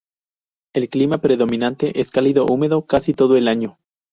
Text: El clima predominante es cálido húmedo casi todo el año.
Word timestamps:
El 0.73 0.89
clima 0.89 1.19
predominante 1.19 2.01
es 2.01 2.09
cálido 2.09 2.47
húmedo 2.49 2.87
casi 2.87 3.13
todo 3.13 3.37
el 3.37 3.47
año. 3.47 3.77